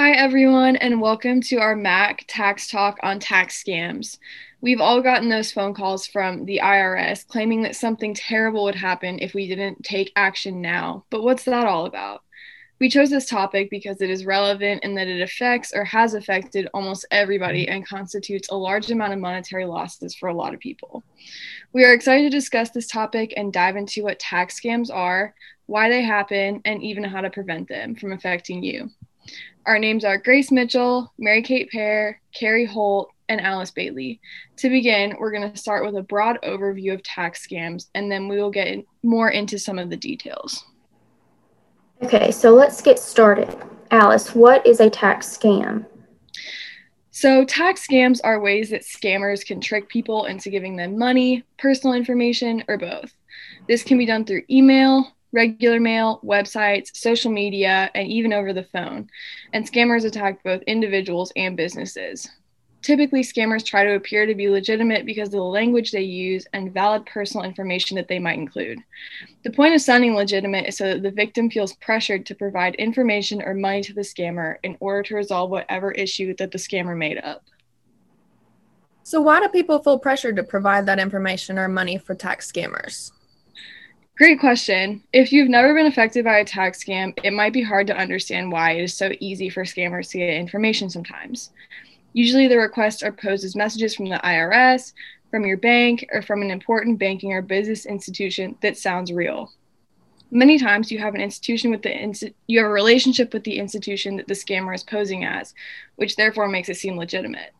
[0.00, 4.18] Hi, everyone, and welcome to our MAcc Tax Talk on tax scams.
[4.60, 9.18] We've all gotten those phone calls from the IRS claiming that something terrible would happen
[9.18, 11.04] if we didn't take action now.
[11.10, 12.22] But what's that all about?
[12.78, 16.68] We chose this topic because it is relevant and that it affects or has affected
[16.72, 21.02] almost everybody and constitutes a large amount of monetary losses for a lot of people.
[21.72, 25.34] We are excited to discuss this topic and dive into what tax scams are,
[25.66, 28.92] why they happen, and even how to prevent them from affecting you.
[29.66, 34.20] Our names are Grace Mitchell, Mary Kate Pear, Carrie Holt, and Alice Bailey.
[34.56, 38.28] To begin, we're going to start with a broad overview of tax scams, and then
[38.28, 40.64] we will get more into some of the details.
[42.02, 43.54] Okay, so let's get started.
[43.90, 45.84] Alice, what is a tax scam?
[47.10, 51.96] So, tax scams are ways that scammers can trick people into giving them money, personal
[51.96, 53.12] information, or both.
[53.66, 58.64] This can be done through email, regular mail, websites, social media, and even over the
[58.64, 59.08] phone.
[59.52, 62.28] And scammers attack both individuals and businesses.
[62.80, 66.72] Typically, scammers try to appear to be legitimate because of the language they use and
[66.72, 68.78] valid personal information that they might include.
[69.42, 73.42] The point of sounding legitimate is so that the victim feels pressured to provide information
[73.42, 77.18] or money to the scammer in order to resolve whatever issue that the scammer made
[77.18, 77.42] up.
[79.02, 83.10] So, why do people feel pressured to provide that information or money for tax scammers?
[84.18, 85.00] Great question.
[85.12, 88.50] If you've never been affected by a tax scam, it might be hard to understand
[88.50, 91.50] why it is so easy for scammers to get information sometimes.
[92.14, 94.92] Usually, the requests are posed as messages from the IRS,
[95.30, 99.52] from your bank, or from an important banking or business institution that sounds real.
[100.32, 104.16] Many times, you have an institution with the you have a relationship with the institution
[104.16, 105.54] that the scammer is posing as,
[105.94, 107.52] which therefore makes it seem legitimate.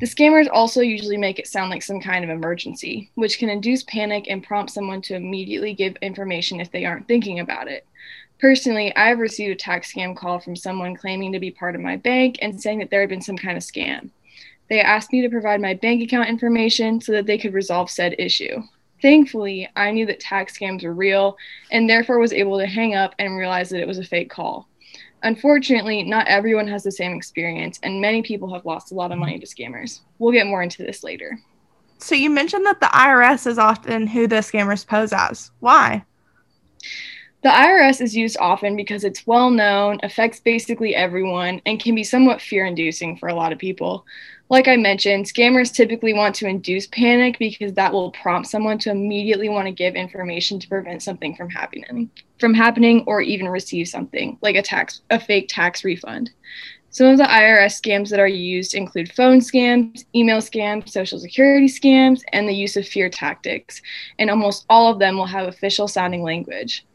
[0.00, 3.84] The scammers also usually make it sound like some kind of emergency, which can induce
[3.84, 7.86] panic and prompt someone to immediately give information if they aren't thinking about it.
[8.40, 11.80] Personally, I have received a tax scam call from someone claiming to be part of
[11.80, 14.10] my bank and saying that there had been some kind of scam.
[14.68, 18.16] They asked me to provide my bank account information so that they could resolve said
[18.18, 18.62] issue.
[19.00, 21.36] Thankfully, I knew that tax scams were real
[21.70, 24.66] and therefore was able to hang up and realize that it was a fake call.
[25.24, 29.18] Unfortunately, not everyone has the same experience, and many people have lost a lot of
[29.18, 30.00] money to scammers.
[30.18, 31.38] We'll get more into this later.
[31.98, 35.50] So, you mentioned that the IRS is often who the scammers pose as.
[35.60, 36.04] Why?
[37.44, 42.02] The IRS is used often because it's well known, affects basically everyone, and can be
[42.02, 44.06] somewhat fear inducing for a lot of people.
[44.48, 48.90] Like I mentioned, scammers typically want to induce panic because that will prompt someone to
[48.90, 52.08] immediately want to give information to prevent something from happening,
[52.40, 56.30] from happening or even receive something like a tax a fake tax refund.
[56.88, 61.66] Some of the IRS scams that are used include phone scams, email scams, social security
[61.66, 63.82] scams, and the use of fear tactics.
[64.18, 66.86] And almost all of them will have official sounding language.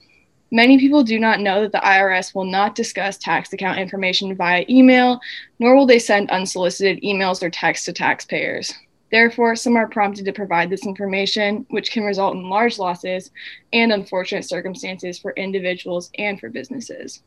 [0.51, 4.65] Many people do not know that the IRS will not discuss tax account information via
[4.67, 5.19] email,
[5.59, 8.73] nor will they send unsolicited emails or texts to taxpayers.
[9.11, 13.31] Therefore, some are prompted to provide this information, which can result in large losses
[13.73, 17.21] and unfortunate circumstances for individuals and for businesses.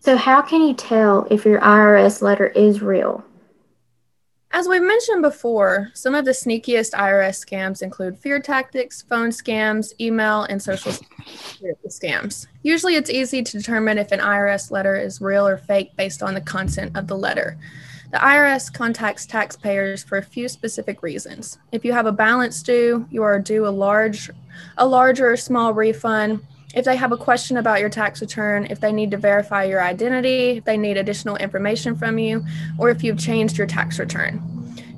[0.00, 3.24] So, how can you tell if your IRS letter is real?
[4.52, 9.92] As we've mentioned before, some of the sneakiest IRS scams include fear tactics, phone scams,
[10.00, 10.92] email, and social
[11.86, 12.48] scams.
[12.64, 16.34] Usually, it's easy to determine if an IRS letter is real or fake based on
[16.34, 17.56] the content of the letter.
[18.10, 21.58] The IRS contacts taxpayers for a few specific reasons.
[21.70, 24.30] If you have a balance due, you are due a large,
[24.78, 26.44] a large or small refund.
[26.74, 29.82] If they have a question about your tax return, if they need to verify your
[29.82, 32.44] identity, if they need additional information from you,
[32.78, 34.40] or if you've changed your tax return,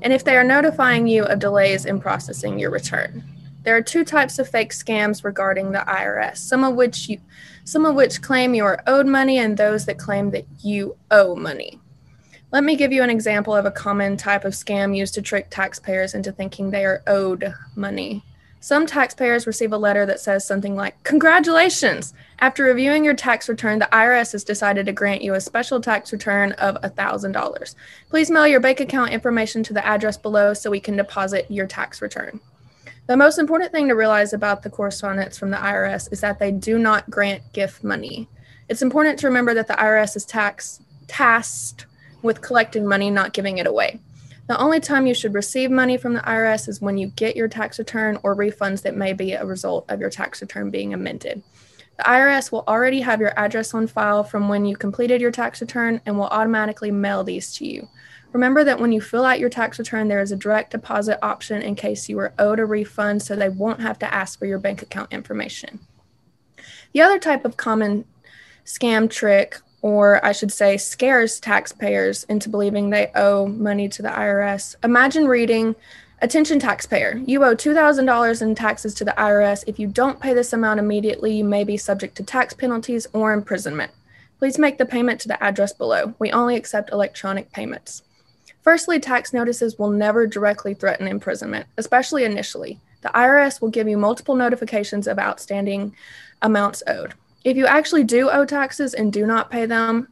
[0.03, 3.25] and if they are notifying you of delays in processing your return.
[3.63, 7.21] There are two types of fake scams regarding the IRS, some of which you
[7.65, 11.37] some of which claim you are owed money and those that claim that you owe
[11.37, 11.79] money.
[12.51, 15.47] Let me give you an example of a common type of scam used to trick
[15.49, 18.25] taxpayers into thinking they are owed money.
[18.63, 22.15] Some taxpayers receive a letter that says something like, Congratulations!
[22.39, 26.13] After reviewing your tax return, the IRS has decided to grant you a special tax
[26.13, 27.75] return of $1,000.
[28.09, 31.67] Please mail your bank account information to the address below so we can deposit your
[31.67, 32.39] tax return.
[33.09, 36.53] The most important thing to realize about the correspondence from the IRS is that they
[36.53, 38.29] do not grant gift money.
[38.69, 41.87] It's important to remember that the IRS is tax, tasked
[42.23, 43.99] with collecting money, not giving it away.
[44.49, 47.49] The only time you should receive money from the IRS is when you get your
[47.49, 51.43] tax return or refunds that may be a result of your tax return being amended.
[51.97, 55.61] The IRS will already have your address on file from when you completed your tax
[55.61, 57.89] return and will automatically mail these to you.
[58.33, 61.61] Remember that when you fill out your tax return, there is a direct deposit option
[61.61, 64.59] in case you are owed a refund, so they won't have to ask for your
[64.59, 65.81] bank account information.
[66.93, 68.07] The other type of common
[68.65, 74.09] scam trick or I should say, scares taxpayers into believing they owe money to the
[74.09, 74.77] IRS.
[74.83, 75.75] Imagine reading,
[76.23, 79.65] Attention taxpayer, you owe $2,000 in taxes to the IRS.
[79.67, 83.33] If you don't pay this amount immediately, you may be subject to tax penalties or
[83.33, 83.91] imprisonment.
[84.39, 86.15] Please make the payment to the address below.
[86.21, 88.05] We only accept electronic payments.
[88.63, 92.79] Firstly, tax notices will never directly threaten imprisonment, especially initially.
[93.01, 95.93] The IRS will give you multiple notifications of outstanding
[96.41, 97.15] amounts owed.
[97.45, 100.09] If you actually do owe taxes and do not pay them,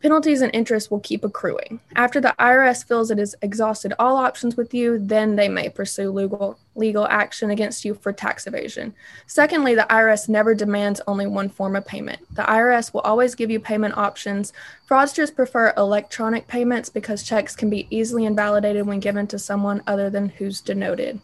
[0.00, 1.80] penalties and interest will keep accruing.
[1.94, 6.10] After the IRS feels it has exhausted all options with you, then they may pursue
[6.10, 8.94] legal legal action against you for tax evasion.
[9.26, 12.20] Secondly, the IRS never demands only one form of payment.
[12.34, 14.54] The IRS will always give you payment options.
[14.88, 20.08] Fraudsters prefer electronic payments because checks can be easily invalidated when given to someone other
[20.08, 21.20] than who's denoted.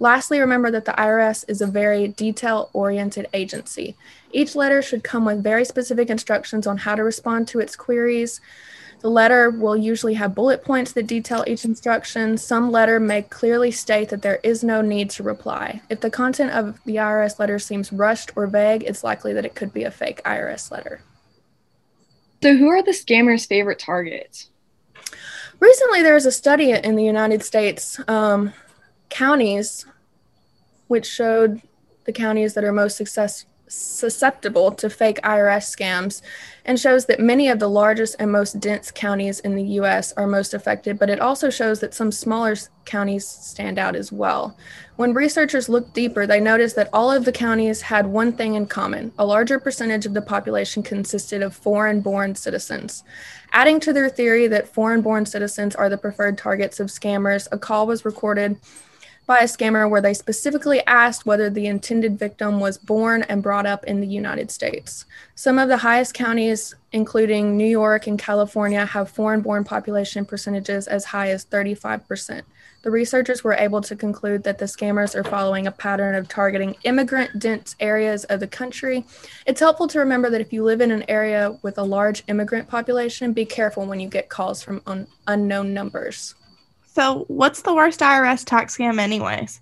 [0.00, 3.96] Lastly, remember that the IRS is a very detail oriented agency.
[4.32, 8.40] Each letter should come with very specific instructions on how to respond to its queries.
[9.00, 12.36] The letter will usually have bullet points that detail each instruction.
[12.36, 15.82] Some letter may clearly state that there is no need to reply.
[15.88, 19.54] If the content of the IRS letter seems rushed or vague, it's likely that it
[19.54, 21.00] could be a fake IRS letter.
[22.42, 24.50] So, who are the scammers' favorite targets?
[25.60, 28.52] Recently, there was a study in the United States um,
[29.08, 29.86] counties,
[30.86, 31.62] which showed
[32.04, 36.22] the counties that are most success, susceptible to fake IRS scams
[36.64, 40.26] and shows that many of the largest and most dense counties in the US are
[40.26, 44.56] most affected, but it also shows that some smaller counties stand out as well.
[44.96, 48.66] When researchers looked deeper, they noticed that all of the counties had one thing in
[48.66, 53.04] common a larger percentage of the population consisted of foreign born citizens.
[53.52, 57.58] Adding to their theory that foreign born citizens are the preferred targets of scammers, a
[57.58, 58.58] call was recorded
[59.28, 63.66] by a scammer where they specifically asked whether the intended victim was born and brought
[63.66, 65.04] up in the United States.
[65.34, 70.88] Some of the highest counties, including New York and California, have foreign born population percentages
[70.88, 72.40] as high as 35%.
[72.80, 76.76] The researchers were able to conclude that the scammers are following a pattern of targeting
[76.84, 79.04] immigrant dense areas of the country.
[79.44, 82.66] It's helpful to remember that if you live in an area with a large immigrant
[82.66, 86.34] population, be careful when you get calls from un- unknown numbers.
[86.98, 89.60] So, what's the worst IRS tax scam, anyways?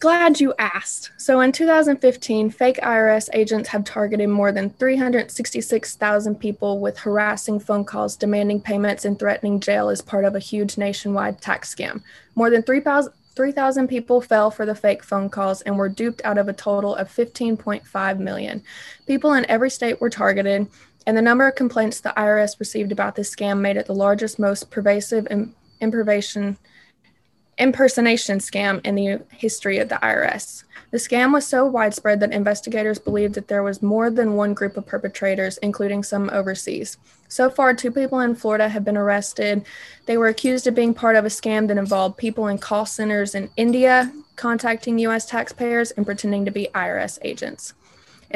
[0.00, 1.10] Glad you asked.
[1.18, 7.84] So, in 2015, fake IRS agents have targeted more than 366,000 people with harassing phone
[7.84, 12.00] calls demanding payments and threatening jail as part of a huge nationwide tax scam.
[12.34, 16.38] More than 3,000 3,000 people fell for the fake phone calls and were duped out
[16.38, 18.62] of a total of 15.5 million.
[19.06, 20.66] People in every state were targeted,
[21.06, 24.38] and the number of complaints the IRS received about this scam made it the largest,
[24.38, 26.56] most pervasive, and impersonation
[27.58, 30.64] impersonation scam in the history of the IRS.
[30.90, 34.76] The scam was so widespread that investigators believed that there was more than one group
[34.76, 36.98] of perpetrators, including some overseas.
[37.28, 39.64] So far, two people in Florida have been arrested.
[40.04, 43.34] They were accused of being part of a scam that involved people in call centers
[43.34, 47.72] in India contacting US taxpayers and pretending to be IRS agents.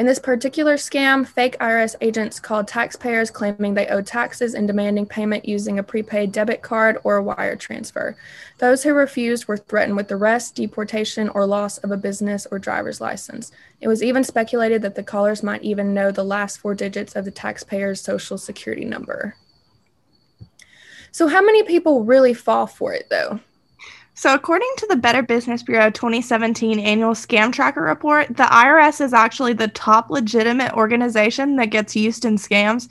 [0.01, 5.05] In this particular scam, fake IRS agents called taxpayers claiming they owed taxes and demanding
[5.05, 8.17] payment using a prepaid debit card or a wire transfer.
[8.57, 12.99] Those who refused were threatened with arrest, deportation, or loss of a business or driver's
[12.99, 13.51] license.
[13.79, 17.23] It was even speculated that the callers might even know the last four digits of
[17.23, 19.35] the taxpayer's social security number.
[21.11, 23.39] So, how many people really fall for it, though?
[24.13, 29.13] So, according to the Better Business Bureau 2017 annual scam tracker report, the IRS is
[29.13, 32.89] actually the top legitimate organization that gets used in scams,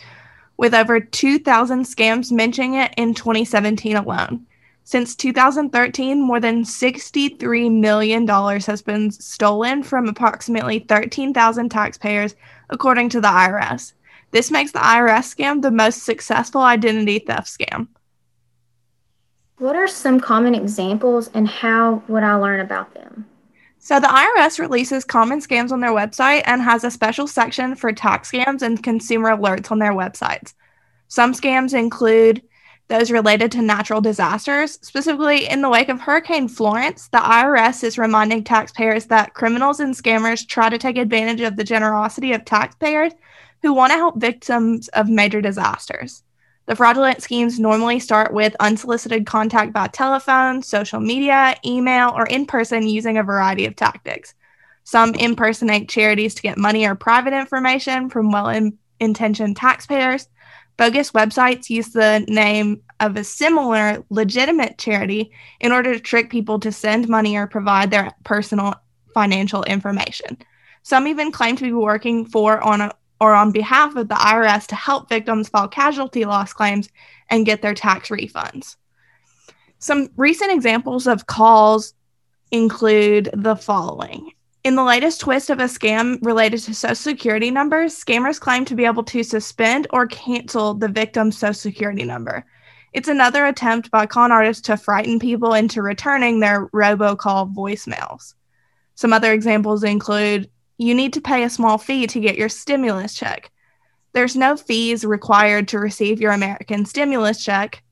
[0.57, 4.47] with over 2,000 scams mentioning it in 2017 alone.
[4.85, 12.35] Since 2013, more than $63 million has been stolen from approximately 13,000 taxpayers,
[12.71, 13.93] according to the IRS.
[14.33, 17.89] This makes the IRS scam the most successful identity theft scam.
[19.61, 23.26] What are some common examples and how would I learn about them?
[23.79, 27.93] So, the IRS releases common scams on their website and has a special section for
[27.93, 30.55] tax scams and consumer alerts on their websites.
[31.09, 32.40] Some scams include
[32.88, 34.79] those related to natural disasters.
[34.81, 39.95] Specifically, in the wake of Hurricane Florence, the IRS is reminding taxpayers that criminals and
[39.95, 43.12] scammers try to take advantage of the generosity of taxpayers
[43.61, 46.23] who want to help victims of major disasters.
[46.71, 52.47] The fraudulent schemes normally start with unsolicited contact by telephone, social media, email, or in
[52.47, 54.35] person using a variety of tactics.
[54.85, 60.29] Some impersonate charities to get money or private information from well intentioned taxpayers.
[60.77, 66.61] Bogus websites use the name of a similar legitimate charity in order to trick people
[66.61, 68.77] to send money or provide their personal
[69.12, 70.39] financial information.
[70.85, 74.67] Some even claim to be working for on a, or on behalf of the IRS
[74.69, 76.89] to help victims file casualty loss claims
[77.29, 78.77] and get their tax refunds.
[79.79, 81.95] Some recent examples of calls
[82.50, 84.33] include the following.
[84.62, 88.75] In the latest twist of a scam related to Social Security numbers, scammers claim to
[88.75, 92.45] be able to suspend or cancel the victim's Social Security number.
[92.93, 98.35] It's another attempt by con artists to frighten people into returning their robocall voicemails.
[98.97, 100.50] Some other examples include
[100.81, 103.51] you need to pay a small fee to get your stimulus check.
[104.15, 107.83] There's no fees required to receive your American stimulus check.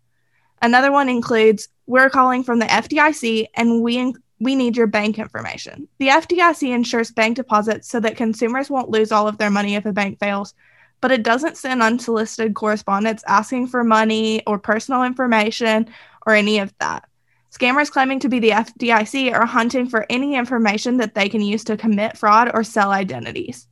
[0.62, 5.86] Another one includes we're calling from the FDIC and we we need your bank information.
[5.98, 9.84] The FDIC insures bank deposits so that consumers won't lose all of their money if
[9.84, 10.54] a bank fails,
[11.02, 15.90] but it doesn't send unsolicited correspondence asking for money or personal information
[16.24, 17.04] or any of that.
[17.50, 21.64] Scammers claiming to be the FDIC are hunting for any information that they can use
[21.64, 23.66] to commit fraud or sell identities.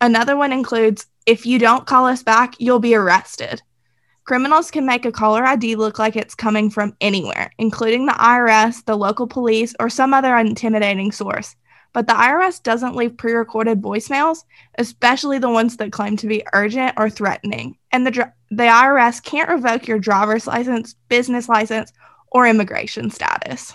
[0.00, 3.62] Another one includes if you don't call us back, you'll be arrested.
[4.24, 8.84] Criminals can make a caller ID look like it's coming from anywhere, including the IRS,
[8.86, 11.56] the local police, or some other intimidating source.
[11.92, 14.44] But the IRS doesn't leave pre recorded voicemails,
[14.78, 17.76] especially the ones that claim to be urgent or threatening.
[17.92, 21.92] And the, the IRS can't revoke your driver's license, business license,
[22.34, 23.74] or immigration status.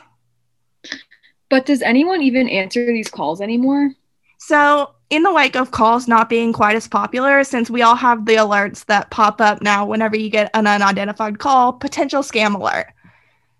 [1.49, 3.91] But does anyone even answer these calls anymore?
[4.37, 8.25] So, in the wake of calls not being quite as popular, since we all have
[8.25, 12.87] the alerts that pop up now whenever you get an unidentified call, potential scam alert.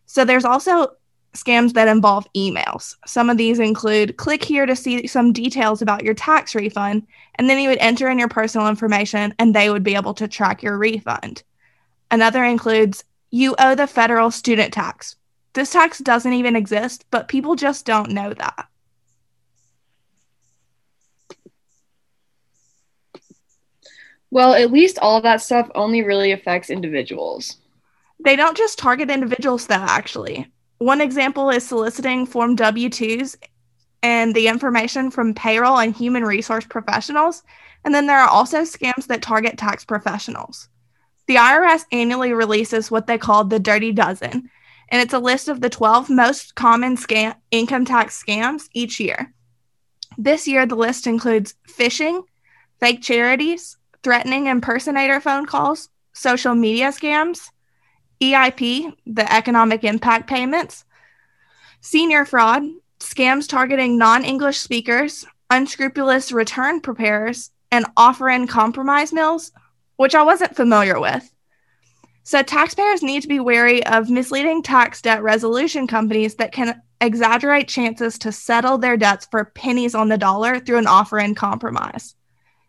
[0.06, 0.90] So there's also
[1.36, 2.96] scams that involve emails.
[3.06, 7.50] Some of these include click here to see some details about your tax refund, and
[7.50, 10.62] then you would enter in your personal information and they would be able to track
[10.62, 11.44] your refund.
[12.12, 15.16] Another includes you owe the federal student tax.
[15.54, 18.68] This tax doesn't even exist, but people just don't know that.
[24.32, 27.58] Well, at least all of that stuff only really affects individuals.
[28.24, 30.52] They don't just target individuals, though, actually.
[30.78, 33.36] One example is soliciting Form W 2s
[34.04, 37.44] and the information from payroll and human resource professionals.
[37.84, 40.70] And then there are also scams that target tax professionals.
[41.30, 44.50] The IRS annually releases what they call the Dirty Dozen,
[44.90, 49.32] and it's a list of the 12 most common scam- income tax scams each year.
[50.18, 52.24] This year, the list includes phishing,
[52.80, 57.52] fake charities, threatening impersonator phone calls, social media scams,
[58.20, 60.84] EIP, the economic impact payments,
[61.80, 62.64] senior fraud,
[63.00, 69.52] scams targeting non English speakers, unscrupulous return preparers, and offer in compromise mills,
[70.00, 71.30] which I wasn't familiar with.
[72.24, 77.68] So, taxpayers need to be wary of misleading tax debt resolution companies that can exaggerate
[77.68, 82.16] chances to settle their debts for pennies on the dollar through an offer in compromise.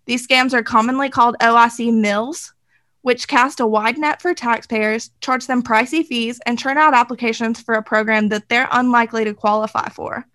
[0.06, 2.52] These scams are commonly called OIC mills,
[3.02, 7.60] which cast a wide net for taxpayers, charge them pricey fees, and turn out applications
[7.60, 10.26] for a program that they're unlikely to qualify for.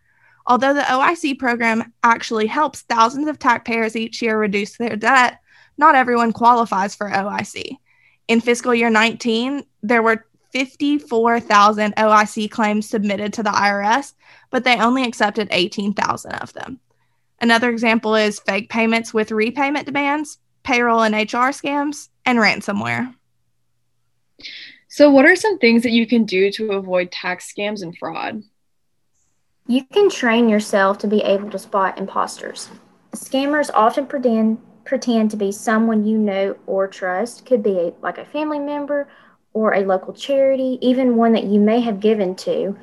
[0.47, 5.41] Although the OIC program actually helps thousands of taxpayers each year reduce their debt,
[5.77, 7.77] not everyone qualifies for OIC.
[8.27, 14.13] In fiscal year 19, there were 54,000 OIC claims submitted to the IRS,
[14.51, 16.79] but they only accepted 18,000 of them.
[17.41, 23.13] Another example is fake payments with repayment demands, payroll and HR scams, and ransomware.
[24.87, 28.43] So, what are some things that you can do to avoid tax scams and fraud?
[29.67, 32.69] You can train yourself to be able to spot imposters.
[33.11, 37.45] Scammers often pretend pretend to be someone you know or trust.
[37.45, 39.07] Could be a, like a family member
[39.53, 42.77] or a local charity, even one that you may have given to.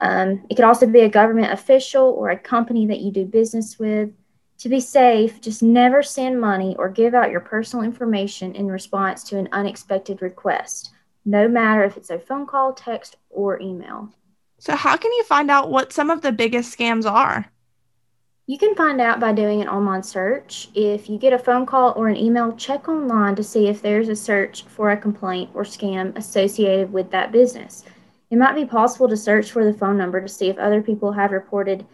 [0.00, 3.78] Um, it could also be a government official or a company that you do business
[3.78, 4.10] with.
[4.58, 9.22] To be safe, just never send money or give out your personal information in response
[9.24, 10.92] to an unexpected request,
[11.26, 14.08] no matter if it's a phone call, text, or email.
[14.58, 17.52] So, how can you find out what some of the biggest scams are?
[18.48, 20.68] You can find out by doing an online search.
[20.72, 24.08] If you get a phone call or an email, check online to see if there's
[24.08, 27.82] a search for a complaint or scam associated with that business.
[28.30, 31.10] It might be possible to search for the phone number to see if other people
[31.10, 31.84] have reported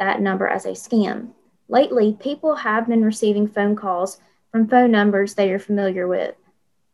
[0.00, 1.28] that number as a scam.
[1.68, 4.18] Lately, people have been receiving phone calls
[4.50, 6.34] from phone numbers they are familiar with.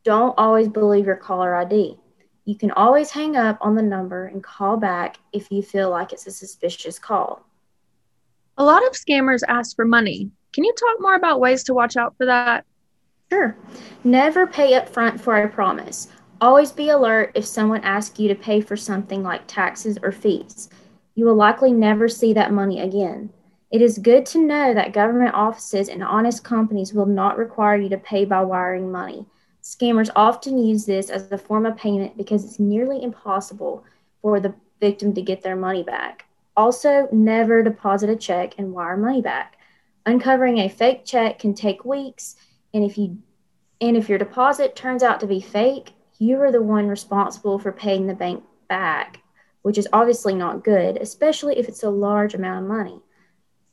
[0.05, 1.97] Don't always believe your caller ID.
[2.45, 6.13] You can always hang up on the number and call back if you feel like
[6.13, 7.47] it's a suspicious call.
[8.59, 10.31] A lot of scammers ask for money.
[10.55, 12.65] Can you talk more about ways to watch out for that?
[13.31, 13.55] Sure.
[14.03, 16.09] Never pay up front for a promise.
[16.41, 20.71] Always be alert if someone asks you to pay for something like taxes or fees.
[21.15, 23.31] You will likely never see that money again.
[23.71, 27.89] It is good to know that government offices and honest companies will not require you
[27.91, 29.27] to pay by wiring money.
[29.63, 33.85] Scammers often use this as a form of payment because it's nearly impossible
[34.23, 36.26] for the victim to get their money back.
[36.57, 39.59] Also, never deposit a check and wire money back.
[40.07, 42.37] Uncovering a fake check can take weeks,
[42.73, 43.19] and if you
[43.81, 47.73] and if your deposit turns out to be fake, you are the one responsible for
[47.73, 49.21] paying the bank back,
[49.63, 53.01] which is obviously not good, especially if it's a large amount of money.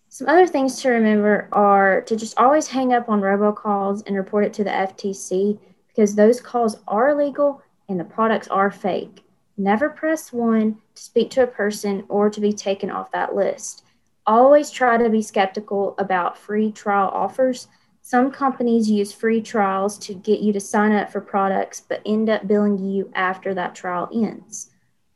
[0.09, 4.45] Some other things to remember are to just always hang up on robocalls and report
[4.45, 9.23] it to the FTC because those calls are illegal and the products are fake.
[9.57, 13.83] Never press one to speak to a person or to be taken off that list.
[14.25, 17.67] Always try to be skeptical about free trial offers.
[18.01, 22.29] Some companies use free trials to get you to sign up for products but end
[22.29, 24.71] up billing you after that trial ends.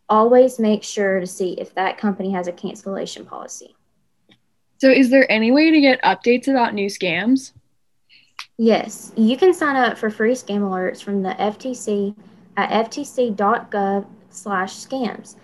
[0.09, 3.75] Always make sure to see if that company has a cancellation policy.
[4.79, 7.53] So, is there any way to get updates about new scams?
[8.57, 12.15] Yes, you can sign up for free scam alerts from the FTC
[12.55, 14.05] at ftc.gov
[14.37, 15.35] slash scams.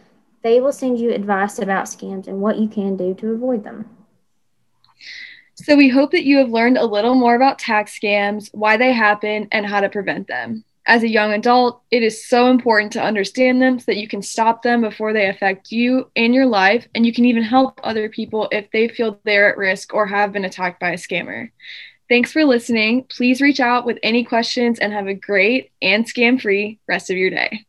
[0.44, 3.90] They will send you advice about scams and what you can do to avoid them.
[5.56, 8.92] So, we hope that you have learned a little more about tax scams, why they
[8.92, 10.64] happen, and how to prevent them.
[10.86, 14.22] As a young adult, it is so important to understand them so that you can
[14.22, 18.10] stop them before they affect you and your life, and you can even help other
[18.10, 21.52] people if they feel they're at risk or have been attacked by a scammer.
[22.10, 23.06] Thanks for listening.
[23.06, 27.18] Please reach out with any questions and have a great and scam free rest of
[27.18, 27.66] your day.